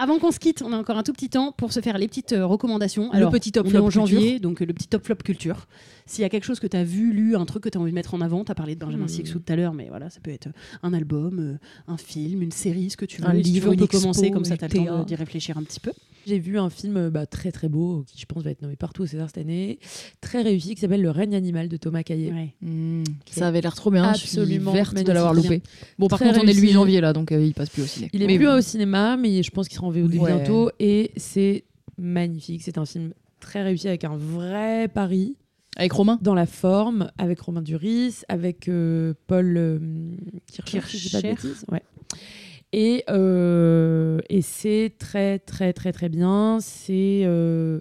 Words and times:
Avant 0.00 0.20
qu'on 0.20 0.30
se 0.30 0.38
quitte, 0.38 0.62
on 0.62 0.72
a 0.72 0.76
encore 0.76 0.96
un 0.96 1.02
tout 1.02 1.12
petit 1.12 1.28
temps 1.28 1.50
pour 1.50 1.72
se 1.72 1.80
faire 1.80 1.98
les 1.98 2.06
petites 2.06 2.32
euh, 2.32 2.46
recommandations. 2.46 3.10
Le 3.12 3.28
petit 3.30 3.50
top 3.50 3.66
on 3.66 3.68
est 3.68 3.72
flop 3.72 3.84
en 3.84 3.90
janvier, 3.90 4.18
culture. 4.18 4.40
donc 4.40 4.62
euh, 4.62 4.64
le 4.64 4.72
petit 4.72 4.86
top 4.86 5.04
flop 5.04 5.16
culture. 5.16 5.66
S'il 6.06 6.22
y 6.22 6.24
a 6.24 6.28
quelque 6.28 6.44
chose 6.44 6.60
que 6.60 6.68
tu 6.68 6.76
as 6.76 6.84
vu, 6.84 7.12
lu, 7.12 7.34
un 7.34 7.44
truc 7.46 7.64
que 7.64 7.68
tu 7.68 7.76
as 7.76 7.80
envie 7.80 7.90
de 7.90 7.94
mettre 7.96 8.14
en 8.14 8.20
avant, 8.20 8.44
tu 8.44 8.52
as 8.52 8.54
parlé 8.54 8.76
de 8.76 8.80
Benjamin. 8.80 9.08
Sixou 9.08 9.40
tout 9.40 9.52
à 9.52 9.56
l'heure, 9.56 9.74
mais 9.74 9.88
voilà, 9.88 10.08
ça 10.08 10.20
peut 10.22 10.30
être 10.30 10.46
euh, 10.46 10.52
un 10.84 10.94
album, 10.94 11.38
euh, 11.40 11.92
un 11.92 11.96
film, 11.96 12.42
une 12.42 12.52
série, 12.52 12.90
ce 12.90 12.96
que 12.96 13.06
tu 13.06 13.20
veux. 13.20 13.28
Un 13.28 13.32
livre, 13.34 13.72
on 13.72 13.76
peut 13.76 13.84
expo, 13.84 13.98
commencer, 13.98 14.30
comme 14.30 14.44
ça 14.44 14.56
tu 14.56 14.64
as 14.64 14.68
le 14.68 14.86
temps 14.86 15.02
d'y 15.02 15.16
réfléchir 15.16 15.58
un 15.58 15.64
petit 15.64 15.80
peu. 15.80 15.92
J'ai 16.28 16.38
vu 16.38 16.58
un 16.58 16.68
film 16.68 16.96
euh, 16.96 17.10
bah, 17.10 17.24
très 17.26 17.50
très 17.52 17.68
beau, 17.68 18.04
qui 18.06 18.20
je 18.20 18.26
pense 18.26 18.42
va 18.42 18.50
être 18.50 18.60
nommé 18.62 18.76
partout 18.76 19.02
au 19.02 19.06
César 19.06 19.28
cette 19.28 19.38
année, 19.38 19.78
très 20.20 20.42
réussi, 20.42 20.74
qui 20.74 20.80
s'appelle 20.82 21.00
Le 21.00 21.10
règne 21.10 21.34
animal 21.34 21.68
de 21.68 21.76
Thomas 21.78 22.02
Caillet. 22.02 22.30
Ouais. 22.32 22.54
Mmh, 22.60 23.04
Qui 23.24 23.34
ça 23.34 23.48
avait 23.48 23.60
l'air 23.62 23.74
trop 23.74 23.90
bien. 23.90 24.12
Je 24.12 24.18
suis 24.26 24.38
absolument 24.38 24.72
verte 24.72 25.02
de 25.02 25.10
l'avoir 25.12 25.32
loupé. 25.32 25.62
Bon, 25.98 26.06
par 26.08 26.18
Très 26.18 26.28
contre, 26.28 26.40
on 26.40 26.46
est 26.46 26.52
le 26.52 26.52
8 26.54 26.60
réussi. 26.60 26.72
janvier 26.74 27.00
là, 27.00 27.12
donc 27.14 27.32
euh, 27.32 27.42
il 27.42 27.54
passe 27.54 27.70
plus 27.70 27.82
au 27.82 27.86
ciné. 27.86 28.10
Il 28.12 28.22
est 28.22 28.26
Mais 28.26 28.36
plus 28.36 28.46
bon. 28.46 28.58
au 28.58 28.60
cinéma, 28.60 29.16
mais 29.16 29.42
je 29.42 29.50
pense 29.50 29.68
qu'il 29.68 29.76
sera 29.76 29.86
en 29.86 29.90
VOD 29.90 30.14
Ouais. 30.16 30.26
bientôt. 30.34 30.70
Et 30.78 31.12
c'est 31.16 31.64
magnifique. 31.96 32.62
C'est 32.62 32.76
un 32.78 32.84
film 32.84 33.12
très 33.40 33.62
réussi 33.62 33.88
avec 33.88 34.04
un 34.04 34.16
vrai 34.16 34.88
pari 34.88 35.36
Avec 35.76 35.92
Romain? 35.92 36.18
Dans 36.20 36.34
la 36.34 36.46
forme, 36.46 37.10
avec 37.18 37.40
Romain 37.40 37.62
Duris, 37.62 38.16
avec 38.28 38.68
euh, 38.68 39.14
Paul 39.28 39.56
euh, 39.56 39.78
Kircher, 40.52 40.80
si 40.86 40.98
je 40.98 41.04
dis 41.06 41.10
pas 41.12 41.18
de 41.22 41.22
Kircher. 41.28 41.48
bêtises. 41.48 41.64
Ouais. 41.72 41.82
Et, 42.72 43.04
euh, 43.08 44.20
et 44.28 44.42
c'est 44.42 44.92
très 44.98 45.38
très 45.38 45.72
très 45.72 45.92
très 45.92 46.08
bien. 46.08 46.58
C'est 46.60 47.22
euh, 47.24 47.80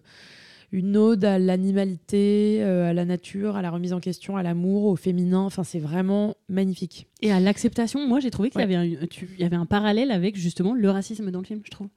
une 0.71 0.95
ode 0.97 1.23
à 1.25 1.39
l'animalité, 1.39 2.59
euh, 2.61 2.89
à 2.89 2.93
la 2.93 3.05
nature, 3.05 3.55
à 3.55 3.61
la 3.61 3.69
remise 3.71 3.93
en 3.93 3.99
question, 3.99 4.37
à 4.37 4.43
l'amour, 4.43 4.85
au 4.85 4.95
féminin. 4.95 5.39
Enfin, 5.41 5.63
c'est 5.63 5.79
vraiment 5.79 6.35
magnifique. 6.49 7.07
Et 7.21 7.31
à 7.31 7.39
l'acceptation, 7.39 8.07
moi 8.07 8.19
j'ai 8.19 8.31
trouvé 8.31 8.49
qu'il 8.49 8.61
y, 8.61 8.65
Ouais. 8.65 8.75
avait 8.75 8.97
un, 9.03 9.05
tu- 9.07 9.29
il 9.37 9.41
y 9.41 9.45
avait 9.45 9.55
un 9.55 9.65
parallèle 9.65 10.11
avec 10.11 10.35
justement 10.37 10.73
le 10.73 10.89
racisme 10.89 11.31
dans 11.31 11.39
le 11.39 11.45
film, 11.45 11.61
je 11.65 11.71
trouve. 11.71 11.87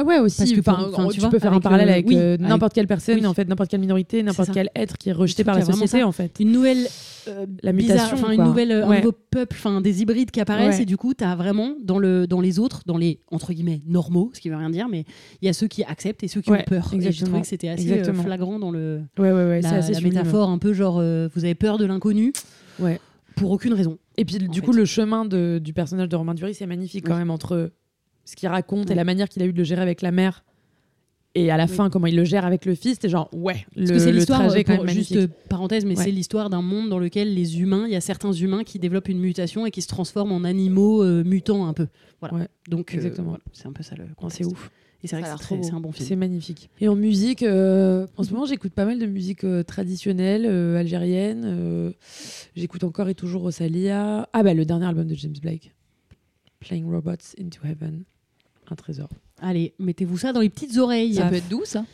Ah 0.00 0.04
ouais 0.04 0.18
aussi. 0.18 0.38
Parce 0.38 0.52
que 0.52 0.60
pour- 0.60 0.74
enfin, 0.74 1.08
tu 1.08 1.14
tu, 1.14 1.20
vois, 1.20 1.30
peux 1.30 1.38
faire 1.38 1.52
un 1.52 1.60
parallèle 1.60 1.86
le- 1.86 1.92
avec 1.92 2.06
oui, 2.08 2.16
euh, 2.16 2.34
avec- 2.34 2.40
n'importe 2.46 2.72
quelle 2.72 2.86
personne, 2.86 3.18
oui. 3.18 3.26
en 3.26 3.34
fait, 3.34 3.48
n'importe 3.48 3.70
quelle 3.70 3.80
minorité, 3.80 4.22
n'importe 4.22 4.50
quel 4.52 4.70
être 4.76 4.96
qui 4.96 5.08
est 5.08 5.12
rejeté 5.12 5.42
Je 5.42 5.46
par 5.46 5.56
la 5.58 5.64
société 5.64 6.02
en 6.02 6.12
fait. 6.12 6.36
Une 6.40 6.52
nouvelle. 6.52 6.86
euh, 7.26 7.44
La 7.62 7.72
bizarre- 7.72 7.96
mutation, 8.06 8.16
enfin, 8.16 8.32
une 8.32 8.42
nouvelle, 8.44 8.72
un 8.72 8.88
Ouais. 8.88 8.98
nouveau 8.98 9.12
peuple, 9.12 9.54
enfin 9.58 9.80
des 9.82 10.00
hybrides 10.00 10.30
qui 10.30 10.40
apparaissent 10.40 10.76
Ouais. 10.76 10.82
et 10.84 10.86
du 10.86 10.96
coup 10.96 11.12
tu 11.12 11.24
as 11.24 11.34
vraiment 11.36 11.74
dans 11.84 11.98
le 11.98 12.26
dans 12.26 12.40
les 12.40 12.58
autres, 12.58 12.82
dans 12.86 12.96
les 12.96 13.20
entre 13.30 13.52
guillemets 13.52 13.82
normaux, 13.86 14.30
ce 14.34 14.40
qui 14.40 14.48
veut 14.48 14.56
rien 14.56 14.70
dire, 14.70 14.88
mais 14.88 15.04
il 15.42 15.46
y 15.46 15.48
a 15.48 15.52
ceux 15.52 15.66
qui 15.66 15.84
acceptent 15.84 16.22
et 16.24 16.28
ceux 16.28 16.40
qui 16.40 16.50
Ouais, 16.50 16.60
ont 16.60 16.64
peur. 16.64 16.86
Et 16.86 16.90
je 16.92 16.96
exactement. 16.96 17.26
trouvais 17.26 17.40
que 17.42 17.46
c'était 17.48 17.68
assez 17.68 17.90
euh, 17.90 17.96
Exactement. 17.96 18.22
flagrant 18.22 18.58
dans 18.58 18.70
le 18.70 19.02
la, 19.18 19.70
assez 19.74 19.92
la 19.92 20.00
métaphore 20.00 20.48
un 20.48 20.56
peu 20.58 20.72
genre 20.72 20.98
euh, 21.00 21.28
vous 21.34 21.44
avez 21.44 21.54
peur 21.54 21.76
de 21.76 21.84
l'inconnu 21.84 22.32
Ouais. 22.78 22.98
pour 23.36 23.50
aucune 23.50 23.74
raison. 23.74 23.98
Et 24.16 24.24
puis 24.24 24.38
du 24.38 24.60
en 24.60 24.62
coup 24.64 24.72
fait. 24.72 24.78
le 24.78 24.84
chemin 24.86 25.24
de- 25.26 25.60
du 25.62 25.72
personnage 25.74 26.08
de 26.08 26.16
Romain 26.16 26.34
Duris 26.34 26.54
c'est 26.54 26.66
magnifique 26.66 27.04
quand 27.06 27.16
même 27.18 27.30
entre 27.30 27.72
ce 28.28 28.36
qu'il 28.36 28.48
raconte 28.48 28.86
et 28.86 28.90
Ouais. 28.90 28.94
la 28.96 29.04
manière 29.04 29.28
qu'il 29.28 29.42
a 29.42 29.46
eu 29.46 29.52
de 29.52 29.58
le 29.58 29.64
gérer 29.64 29.82
avec 29.82 30.02
la 30.02 30.10
mère. 30.10 30.44
Et 31.34 31.50
à 31.50 31.56
la 31.56 31.64
Oui. 31.66 31.70
fin, 31.70 31.88
comment 31.90 32.06
il 32.06 32.16
le 32.16 32.24
gère 32.24 32.44
avec 32.46 32.64
le 32.64 32.74
fils, 32.74 32.98
c'est 33.00 33.08
genre, 33.08 33.28
ouais, 33.32 33.64
le, 33.76 33.82
Parce 33.82 33.90
que 33.92 33.98
c'est 34.00 34.10
le 34.12 34.18
l'histoire, 34.18 34.40
trajet 34.40 34.60
est 34.60 34.64
quand 34.64 34.76
pour- 34.76 34.84
même 34.86 34.94
juste 34.94 35.14
euh, 35.14 35.28
parenthèse, 35.48 35.84
mais 35.84 35.96
Ouais. 35.96 36.04
c'est 36.04 36.10
l'histoire 36.10 36.50
d'un 36.50 36.62
monde 36.62 36.88
dans 36.88 36.98
lequel 36.98 37.32
les 37.34 37.60
humains, 37.60 37.84
il 37.86 37.92
y 37.92 37.96
a 37.96 38.00
certains 38.00 38.32
humains 38.32 38.64
qui 38.64 38.78
développent 38.78 39.08
une 39.08 39.20
mutation 39.20 39.64
et 39.66 39.70
qui 39.70 39.82
se 39.82 39.88
transforment 39.88 40.32
en 40.32 40.42
animaux 40.44 41.02
euh, 41.04 41.22
mutants 41.24 41.66
un 41.66 41.74
peu. 41.74 41.86
Voilà. 42.20 42.34
Ouais, 42.36 42.48
Donc 42.68 42.94
euh, 42.94 43.10
voilà, 43.18 43.38
c'est 43.52 43.66
un 43.66 43.72
peu 43.72 43.82
ça 43.82 43.94
le 43.96 44.04
c'est 44.30 44.44
ouf. 44.46 44.70
Et 45.04 45.06
c'est 45.06 45.20
vrai 45.20 45.30
que 45.30 45.62
c'est 45.64 45.72
un 45.74 45.78
bon 45.80 45.92
film. 45.92 46.08
C'est 46.08 46.16
magnifique. 46.16 46.70
Et 46.80 46.88
en 46.88 46.96
musique, 46.96 47.44
euh, 47.44 48.06
en 48.16 48.24
ce 48.24 48.32
moment, 48.32 48.46
j'écoute 48.46 48.72
pas 48.72 48.84
mal 48.84 48.98
de 48.98 49.06
musique 49.06 49.44
euh, 49.44 49.62
traditionnelle 49.62 50.44
euh, 50.44 50.76
algérienne. 50.76 51.42
euh, 51.44 51.92
j'écoute 52.56 52.82
encore 52.82 53.08
et 53.08 53.14
toujours 53.14 53.42
Rosalia. 53.42 54.28
Ah 54.32 54.42
bah 54.42 54.54
le 54.54 54.64
dernier 54.64 54.86
album 54.86 55.06
de 55.06 55.14
James 55.14 55.36
Blake, 55.40 55.72
Playing 56.58 56.90
Robots 56.90 57.36
into 57.40 57.60
Heaven, 57.64 58.02
un 58.72 58.76
trésor. 58.76 59.08
Allez, 59.40 59.74
mettez-vous 59.78 60.18
ça 60.18 60.32
dans 60.32 60.40
les 60.40 60.48
petites 60.48 60.76
oreilles. 60.76 61.14
Ça 61.14 61.26
peut 61.26 61.36
être 61.36 61.48
doux, 61.48 61.64
ça. 61.64 61.84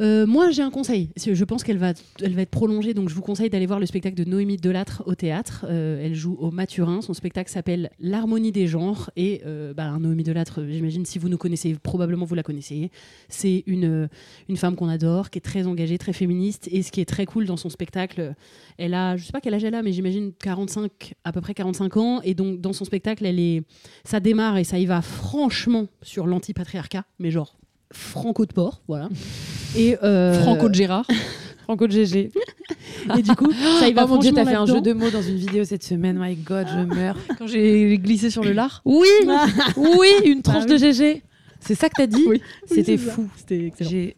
Euh, 0.00 0.26
moi, 0.26 0.50
j'ai 0.50 0.62
un 0.62 0.70
conseil. 0.70 1.10
Je 1.16 1.44
pense 1.44 1.64
qu'elle 1.64 1.78
va, 1.78 1.92
elle 2.22 2.34
va 2.34 2.42
être 2.42 2.50
prolongée, 2.50 2.94
donc 2.94 3.08
je 3.08 3.14
vous 3.14 3.20
conseille 3.20 3.50
d'aller 3.50 3.66
voir 3.66 3.80
le 3.80 3.86
spectacle 3.86 4.14
de 4.14 4.24
Noémie 4.24 4.56
Delattre 4.56 5.02
au 5.06 5.14
théâtre. 5.14 5.66
Euh, 5.68 6.04
elle 6.04 6.14
joue 6.14 6.36
au 6.38 6.50
Maturin. 6.50 7.00
Son 7.02 7.14
spectacle 7.14 7.50
s'appelle 7.50 7.90
L'harmonie 7.98 8.52
des 8.52 8.68
genres. 8.68 9.10
Et 9.16 9.42
euh, 9.44 9.74
bah, 9.74 9.90
Noémie 9.98 10.22
Delattre, 10.22 10.60
euh, 10.60 10.70
j'imagine, 10.70 11.04
si 11.04 11.18
vous 11.18 11.28
nous 11.28 11.38
connaissez, 11.38 11.74
probablement 11.74 12.26
vous 12.26 12.36
la 12.36 12.44
connaissez. 12.44 12.90
C'est 13.28 13.64
une, 13.66 14.08
une 14.48 14.56
femme 14.56 14.76
qu'on 14.76 14.88
adore, 14.88 15.30
qui 15.30 15.38
est 15.38 15.42
très 15.42 15.66
engagée, 15.66 15.98
très 15.98 16.12
féministe. 16.12 16.68
Et 16.70 16.82
ce 16.82 16.92
qui 16.92 17.00
est 17.00 17.08
très 17.08 17.26
cool 17.26 17.46
dans 17.46 17.56
son 17.56 17.70
spectacle, 17.70 18.34
elle 18.76 18.94
a, 18.94 19.16
je 19.16 19.24
sais 19.24 19.32
pas 19.32 19.40
quel 19.40 19.54
âge 19.54 19.64
elle 19.64 19.74
a, 19.74 19.82
mais 19.82 19.92
j'imagine 19.92 20.32
45, 20.40 21.14
à 21.24 21.32
peu 21.32 21.40
près 21.40 21.54
45 21.54 21.96
ans. 21.96 22.20
Et 22.22 22.34
donc, 22.34 22.60
dans 22.60 22.72
son 22.72 22.84
spectacle, 22.84 23.26
elle 23.26 23.40
est, 23.40 23.64
ça 24.04 24.20
démarre 24.20 24.58
et 24.58 24.64
ça 24.64 24.78
y 24.78 24.86
va 24.86 25.02
franchement 25.02 25.88
sur 26.02 26.28
l'antipatriarcat, 26.28 26.77
mais 27.18 27.30
genre 27.30 27.56
franco 27.92 28.46
de 28.46 28.52
port, 28.52 28.82
voilà. 28.88 29.08
Et 29.76 29.96
euh, 30.02 30.34
Franco 30.42 30.68
de 30.68 30.74
Gérard. 30.74 31.06
Franco 31.64 31.86
de 31.86 31.92
GG. 31.92 32.30
et 33.18 33.22
du 33.22 33.36
coup, 33.36 33.52
ça 33.78 33.88
y 33.88 33.92
va 33.92 34.06
oh 34.06 34.08
mon 34.08 34.16
dieu, 34.16 34.32
t'as 34.32 34.46
fait 34.46 34.54
un 34.54 34.64
jeu 34.64 34.80
de 34.80 34.94
mots 34.94 35.10
dans 35.10 35.20
une 35.20 35.36
vidéo 35.36 35.64
cette 35.64 35.84
semaine. 35.84 36.18
My 36.18 36.34
God, 36.34 36.66
je 36.66 36.78
meurs. 36.78 37.16
Quand 37.38 37.46
j'ai 37.46 37.98
glissé 37.98 38.30
sur 38.30 38.42
le 38.42 38.52
lard. 38.52 38.80
Oui, 38.86 39.06
oui, 39.76 40.08
une 40.24 40.40
tranche 40.40 40.64
Bah 40.64 40.72
de 40.72 40.78
GG. 40.78 41.22
C'est 41.60 41.74
ça 41.74 41.90
que 41.90 41.94
t'as 41.98 42.06
dit 42.06 42.24
Oui. 42.26 42.40
C'était 42.64 42.92
Oui, 42.92 42.98
fou. 42.98 43.28
C'était 43.36 43.66
excellent. 43.66 43.90
Ouais, 43.90 44.14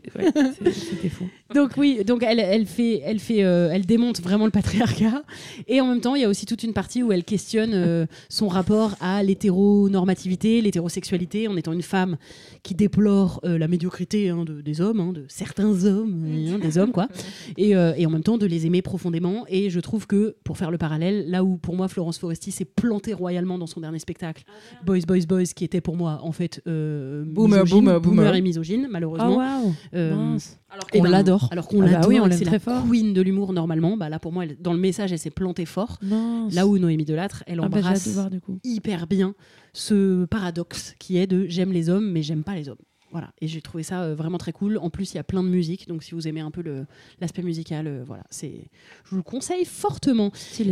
C'était 0.70 1.08
fou. 1.08 1.28
Donc 1.54 1.72
oui, 1.76 2.04
donc 2.06 2.22
elle, 2.22 2.38
elle 2.38 2.66
fait, 2.66 3.00
elle 3.04 3.18
fait, 3.18 3.42
euh, 3.42 3.70
elle 3.72 3.84
démonte 3.86 4.20
vraiment 4.20 4.44
le 4.44 4.50
patriarcat. 4.50 5.22
Et 5.66 5.80
en 5.80 5.86
même 5.86 6.00
temps, 6.00 6.14
il 6.14 6.22
y 6.22 6.24
a 6.24 6.28
aussi 6.28 6.46
toute 6.46 6.62
une 6.62 6.72
partie 6.72 7.02
où 7.02 7.10
elle 7.12 7.24
questionne 7.24 7.72
euh, 7.74 8.06
son 8.28 8.46
rapport 8.48 8.94
à 9.00 9.22
l'hétéronormativité, 9.22 10.60
l'hétérosexualité, 10.60 11.48
en 11.48 11.56
étant 11.56 11.72
une 11.72 11.82
femme 11.82 12.16
qui 12.62 12.74
déplore 12.74 13.40
euh, 13.44 13.58
la 13.58 13.68
médiocrité 13.68 14.28
hein, 14.28 14.44
de- 14.44 14.60
des 14.60 14.80
hommes, 14.80 15.00
hein, 15.00 15.12
de 15.12 15.24
certains 15.28 15.84
hommes, 15.84 16.24
hein, 16.26 16.58
des 16.58 16.78
hommes 16.78 16.92
quoi. 16.92 17.08
Et, 17.56 17.70
et 17.70 18.06
en 18.06 18.10
même 18.10 18.22
temps 18.22 18.38
de 18.38 18.46
les 18.46 18.66
aimer 18.66 18.82
profondément. 18.82 19.44
Et 19.48 19.70
je 19.70 19.80
trouve 19.80 20.06
que 20.06 20.36
pour 20.44 20.56
faire 20.56 20.70
le 20.70 20.78
parallèle, 20.78 21.28
là 21.30 21.42
où 21.44 21.56
pour 21.56 21.74
moi 21.76 21.88
Florence 21.88 22.18
Foresti 22.18 22.50
s'est 22.52 22.64
plantée 22.64 23.12
royalement 23.12 23.58
dans 23.58 23.66
son 23.66 23.80
dernier 23.80 23.98
spectacle, 23.98 24.44
Boys, 24.86 25.00
Boys, 25.06 25.26
Boys, 25.28 25.44
qui 25.54 25.64
était 25.64 25.80
pour 25.80 25.96
moi 25.96 26.20
en 26.22 26.32
fait 26.32 26.62
Boomer, 26.66 27.24
misogyne, 27.64 27.84
boomer, 27.84 28.00
boomer. 28.00 28.34
et 28.34 28.40
misogyne 28.40 28.88
malheureusement. 28.90 29.36
waouh. 29.36 29.74
Euh, 29.94 30.14
Mince. 30.14 30.58
Alors 30.72 30.86
qu'on 30.88 31.02
l'adore. 31.04 31.48
Alors 31.50 31.68
qu'on 31.68 31.80
Ah 31.82 31.86
bah 31.86 31.90
l'adore, 31.92 32.08
oui, 32.08 32.20
on 32.20 32.26
et 32.26 32.28
l'aime 32.30 32.38
c'est 32.38 32.44
très 32.44 32.54
la 32.54 32.58
fort. 32.60 32.84
queen 32.88 33.12
de 33.12 33.20
l'humour 33.20 33.52
normalement. 33.52 33.96
Bah 33.96 34.08
là 34.08 34.18
pour 34.18 34.32
moi, 34.32 34.44
elle- 34.44 34.56
dans 34.60 34.72
le 34.72 34.78
message, 34.78 35.12
elle 35.12 35.18
s'est 35.18 35.30
plantée 35.30 35.66
fort. 35.66 35.98
Mince. 36.02 36.54
Là 36.54 36.66
où 36.66 36.78
Noémie 36.78 37.04
Delattre, 37.04 37.42
elle 37.46 37.60
Ah 37.62 37.68
bah, 37.68 37.78
embrasse 37.78 38.06
de 38.06 38.12
voir 38.12 38.30
du 38.30 38.40
coup. 38.40 38.58
hyper 38.64 39.06
bien 39.06 39.34
ce 39.72 40.24
paradoxe 40.26 40.94
qui 40.98 41.16
est 41.18 41.26
de 41.26 41.46
j'aime 41.48 41.72
les 41.72 41.88
hommes 41.90 42.10
mais 42.10 42.22
j'aime 42.22 42.42
pas 42.44 42.54
les 42.54 42.68
hommes. 42.68 42.76
Voilà, 43.12 43.30
et 43.40 43.48
j'ai 43.48 43.60
trouvé 43.60 43.82
ça 43.82 44.02
euh, 44.02 44.14
vraiment 44.14 44.38
très 44.38 44.52
cool. 44.52 44.78
En 44.78 44.88
plus, 44.88 45.12
il 45.12 45.16
y 45.16 45.20
a 45.20 45.24
plein 45.24 45.42
de 45.42 45.48
musique, 45.48 45.88
donc 45.88 46.02
si 46.04 46.12
vous 46.14 46.28
aimez 46.28 46.40
un 46.40 46.50
peu 46.52 46.62
le- 46.62 46.86
l'aspect 47.20 47.42
musical, 47.42 47.86
euh, 47.88 48.04
voilà, 48.06 48.22
c'est, 48.30 48.70
je 49.04 49.10
vous 49.10 49.16
le 49.16 49.22
conseille 49.22 49.64
fortement. 49.64 50.30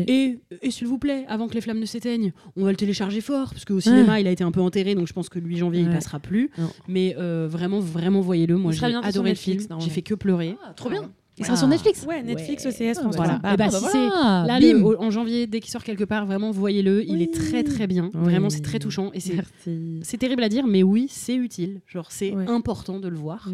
Et, 0.08 0.38
et 0.62 0.70
s'il 0.70 0.86
vous 0.86 0.98
plaît, 0.98 1.24
avant 1.28 1.48
que 1.48 1.54
les 1.54 1.60
flammes 1.60 1.80
ne 1.80 1.84
s'éteignent, 1.86 2.32
on 2.56 2.62
va 2.64 2.70
le 2.70 2.76
télécharger 2.76 3.20
fort, 3.20 3.50
parce 3.50 3.64
qu'au 3.64 3.80
cinéma, 3.80 4.20
il 4.20 4.26
a 4.26 4.30
été 4.30 4.44
un 4.44 4.52
peu 4.52 4.60
enterré, 4.60 4.94
donc 4.94 5.08
je 5.08 5.12
pense 5.12 5.28
que 5.28 5.38
le 5.38 5.46
8 5.46 5.56
janvier, 5.56 5.80
il 5.82 5.88
Ouais. 5.88 5.94
passera 5.94 6.20
plus. 6.20 6.50
Non. 6.58 6.70
Mais 6.86 7.16
euh, 7.18 7.48
vraiment, 7.50 7.80
vraiment, 7.80 8.20
voyez-le. 8.20 8.56
Moi, 8.56 8.72
Il 8.72 8.78
j'ai 8.78 8.86
adoré 8.86 9.10
le 9.10 9.22
Netflix, 9.30 9.66
film. 9.66 9.80
J'ai 9.80 9.90
fait 9.90 10.02
que 10.02 10.14
pleurer. 10.14 10.54
trop 10.76 10.90
bien. 10.90 11.10
Il 11.38 11.44
sera 11.46 11.56
sur 11.56 11.68
Netflix. 11.68 12.04
Ouais, 12.06 12.22
Netflix, 12.22 12.64
Ouais. 12.64 12.70
OCS, 12.90 12.98
France 13.00 13.16
Voilà. 13.16 13.38
3. 13.38 13.52
Et 13.52 13.56
bah, 13.56 13.64
Ah, 13.66 13.70
si 13.70 13.80
bah 13.82 13.88
c'est 13.92 14.06
voilà, 14.08 14.44
là, 14.46 14.60
bim. 14.60 14.72
le- 14.78 14.84
au- 14.84 15.00
en 15.02 15.10
janvier, 15.10 15.46
dès 15.46 15.60
qu'il 15.60 15.70
sort 15.70 15.84
quelque 15.84 16.04
part, 16.04 16.26
vraiment, 16.26 16.50
voyez-le. 16.50 17.04
Il 17.08 17.22
est 17.22 17.32
très, 17.32 17.62
très 17.64 17.86
bien. 17.86 18.10
Oui. 18.14 18.20
Vraiment, 18.24 18.50
c'est 18.50 18.60
très 18.62 18.78
touchant. 18.78 19.10
Et 19.14 19.20
c'est 19.20 20.16
terrible 20.18 20.42
à 20.42 20.48
dire, 20.48 20.66
mais 20.66 20.82
oui, 20.82 21.06
c'est 21.10 21.34
utile. 21.36 21.80
Genre, 21.86 22.06
c'est 22.10 22.32
Ouais. 22.34 22.46
important 22.48 22.98
de 22.98 23.08
le 23.08 23.16
voir. 23.16 23.48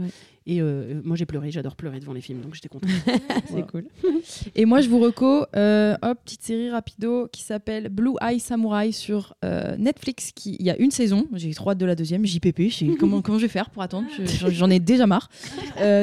Et 0.46 0.60
euh, 0.60 1.00
moi, 1.04 1.16
j'ai 1.16 1.24
pleuré. 1.24 1.50
J'adore 1.50 1.74
pleurer 1.74 2.00
devant 2.00 2.12
les 2.12 2.20
films, 2.20 2.40
donc 2.42 2.54
j'étais 2.54 2.68
contente. 2.68 2.90
C'est 3.50 3.66
cool. 3.66 3.86
Et 4.54 4.66
moi, 4.66 4.82
je 4.82 4.88
vous 4.90 4.98
reco, 5.00 5.46
euh, 5.56 5.96
hop, 6.02 6.18
petite 6.24 6.42
série 6.42 6.70
rapido 6.70 7.28
qui 7.32 7.42
s'appelle 7.42 7.88
Blue 7.88 8.12
Eye 8.20 8.38
Samurai 8.40 8.92
sur 8.92 9.34
euh, 9.44 9.74
Netflix. 9.78 10.32
Qui, 10.34 10.56
il 10.60 10.66
y 10.66 10.70
a 10.70 10.76
une 10.76 10.90
saison, 10.90 11.26
j'ai 11.32 11.52
trop 11.54 11.70
hâte 11.70 11.78
de 11.78 11.86
la 11.86 11.94
deuxième, 11.94 12.26
JPP. 12.26 12.68
je 12.68 12.74
sais 12.74 12.86
comment, 13.00 13.22
comment 13.22 13.38
je 13.38 13.44
vais 13.46 13.48
faire 13.52 13.70
pour 13.70 13.82
attendre? 13.82 14.06
Je- 14.18 14.50
J'en 14.50 14.68
ai 14.68 14.80
déjà 14.80 15.06
marre. 15.06 15.28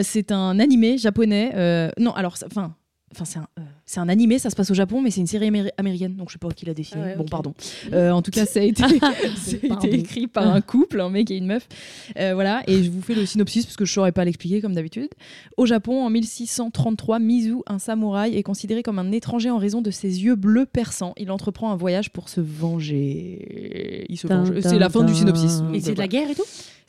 C'est 0.01 0.31
un 0.31 0.59
animé 0.59 0.97
japonais. 0.97 1.91
non, 1.99 2.11
alors, 2.13 2.35
enfin. 2.45 2.75
Enfin, 3.13 3.25
c'est 3.25 3.39
un, 3.39 3.47
euh, 3.59 3.63
c'est 3.85 3.99
un 3.99 4.07
animé, 4.07 4.39
ça 4.39 4.49
se 4.49 4.55
passe 4.55 4.71
au 4.71 4.73
Japon, 4.73 5.01
mais 5.01 5.11
c'est 5.11 5.19
une 5.19 5.27
série 5.27 5.49
améri- 5.49 5.71
américaine, 5.77 6.15
donc 6.15 6.29
je 6.29 6.33
sais 6.33 6.39
pas 6.39 6.49
qui 6.51 6.65
l'a 6.65 6.73
dessiné. 6.73 7.01
Ah 7.03 7.07
ouais, 7.07 7.15
bon, 7.17 7.25
pardon. 7.25 7.53
Euh, 7.91 8.11
en 8.11 8.21
tout 8.21 8.31
cas, 8.31 8.45
ça 8.45 8.61
a 8.61 8.63
été, 8.63 8.81
ça 8.99 9.07
a 9.07 9.67
Pardon. 9.67 9.87
été 9.87 9.99
écrit 9.99 10.27
par 10.27 10.47
un 10.47 10.61
couple, 10.61 11.01
un 11.01 11.09
mec 11.09 11.29
et 11.29 11.35
une 11.35 11.45
meuf. 11.47 11.67
Euh, 12.17 12.33
voilà, 12.33 12.63
et 12.67 12.83
je 12.83 12.89
vous 12.89 13.01
fais 13.01 13.13
le 13.15 13.25
synopsis 13.25 13.65
parce 13.65 13.75
que 13.75 13.83
je 13.83 13.91
saurais 13.91 14.13
pas 14.13 14.23
l'expliquer 14.23 14.61
comme 14.61 14.73
d'habitude. 14.73 15.09
Au 15.57 15.65
Japon, 15.65 16.05
en 16.05 16.09
1633, 16.09 17.19
Mizu, 17.19 17.55
un 17.67 17.79
samouraï, 17.79 18.37
est 18.37 18.43
considéré 18.43 18.81
comme 18.81 18.97
un 18.99 19.11
étranger 19.11 19.49
en 19.49 19.57
raison 19.57 19.81
de 19.81 19.91
ses 19.91 20.23
yeux 20.23 20.35
bleus 20.35 20.65
perçants. 20.65 21.13
Il 21.17 21.29
entreprend 21.31 21.71
un 21.71 21.75
voyage 21.75 22.11
pour 22.11 22.29
se 22.29 22.39
venger. 22.41 24.05
Il 24.09 24.17
se 24.17 24.27
Dun, 24.27 24.43
venge. 24.43 24.51
dun, 24.51 24.69
C'est 24.69 24.79
la 24.79 24.89
fin 24.89 25.03
du 25.03 25.13
synopsis. 25.13 25.61
Et 25.73 25.81
c'est 25.81 25.93
de 25.93 25.99
la 25.99 26.07
guerre 26.07 26.29
et 26.29 26.35
tout? 26.35 26.43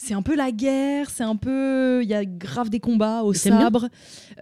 C'est 0.04 0.14
un 0.14 0.22
peu 0.22 0.34
la 0.34 0.50
guerre, 0.50 1.10
c'est 1.10 1.22
un 1.22 1.36
peu. 1.36 2.00
Il 2.02 2.08
y 2.08 2.14
a 2.14 2.24
grave 2.24 2.70
des 2.70 2.80
combats 2.80 3.22
au 3.22 3.32
sabre. 3.34 3.88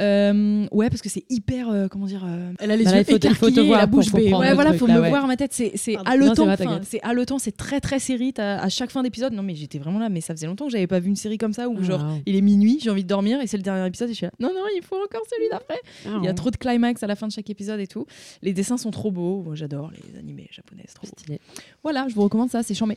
Euh, 0.01 0.67
ouais, 0.73 0.89
parce 0.89 1.03
que 1.03 1.11
c'est 1.11 1.25
hyper. 1.29 1.69
euh, 1.69 1.87
comment 1.89 2.07
dire 2.07 2.25
euh, 2.27 2.53
Elle 2.61 2.71
a 2.71 2.77
les 2.77 2.85
Bah 2.85 2.93
là, 2.93 2.97
yeux 2.99 3.05
il 3.07 3.13
faut 3.13 3.19
te- 3.19 3.27
il 3.27 3.35
faut 3.35 3.47
te 3.47 3.51
écarquillés 3.51 3.65
et 3.65 3.67
voir 3.69 3.81
la 3.81 3.87
pour 3.87 3.99
bouche 3.99 4.13
bée. 4.13 4.23
comprendre. 4.23 4.41
Ouais, 4.43 4.49
le 4.49 4.55
voilà, 4.55 4.71
truc, 4.71 4.81
faut 4.81 4.87
là, 4.87 4.95
me 4.95 5.01
ouais. 5.03 5.09
voir 5.11 5.27
ma 5.27 5.37
tête. 5.37 5.53
C'est 5.53 5.73
c'est 5.75 5.95
Pardon. 5.95 6.11
Non, 6.11 6.17
haletant. 6.27 6.35
ça 6.37 6.45
va, 6.47 6.53
enfin, 6.55 6.65
t'inquiète. 6.65 6.85
C'est 6.89 7.01
haletant, 7.03 7.39
c'est 7.39 7.57
très 7.57 7.81
très 7.81 7.99
série. 7.99 8.33
t'as- 8.33 8.59
À 8.59 8.69
chaque 8.71 8.91
fin 8.91 9.03
d'épisode, 9.03 9.35
non 9.35 9.43
mais 9.43 9.55
j'étais 9.55 9.79
vraiment 9.79 9.99
là, 9.99 10.09
mais 10.09 10.23
ça 10.23 10.35
faisait 10.35 10.47
longtemps 10.47 10.65
que 10.67 10.73
j'avais 10.73 10.87
pas 10.87 10.99
vu 11.01 11.09
une 11.11 11.17
série 11.17 11.37
comme 11.37 11.53
ça 11.53 11.69
où 11.69 11.77
Ah, 11.79 11.83
genre 11.83 12.01
wow. 12.05 12.23
il 12.25 12.37
est 12.37 12.41
minuit, 12.41 12.79
j'ai 12.83 12.89
envie 12.91 13.03
de 13.03 13.09
dormir 13.09 13.41
et 13.43 13.47
c'est 13.47 13.59
le 13.59 13.63
dernier 13.63 13.87
épisode 13.87 14.09
et 14.09 14.13
je 14.13 14.17
suis 14.17 14.27
là. 14.27 14.33
Non 14.41 14.49
non, 14.49 14.65
il 14.75 14.83
faut 14.83 14.97
encore 14.97 15.23
celui 15.31 15.49
d'après. 15.51 15.79
Il 16.07 16.25
y 16.25 16.29
a 16.29 16.33
trop 16.33 16.51
de 16.51 16.57
climax 16.57 17.03
à 17.03 17.07
la 17.07 17.17
fin 17.17 17.27
de 17.27 17.33
chaque 17.33 17.51
épisode 17.51 17.81
et 17.81 17.87
tout. 17.87 18.07
Les 18.41 18.55
dessins 18.55 18.79
sont 18.79 18.91
trop 18.91 19.11
beaux. 19.11 19.43
Moi, 19.43 19.55
J'adore 19.57 19.91
les 19.93 20.19
animés 20.19 20.49
japonais, 20.51 20.85
c'est 20.89 20.95
trop 20.95 21.07
beau. 21.07 21.13
Stylé. 21.19 21.39
Voilà, 21.83 22.07
je 22.09 22.15
vous 22.15 22.23
recommande 22.23 22.49
ça, 22.51 22.63
c'est 22.63 22.73
chambé. 22.75 22.97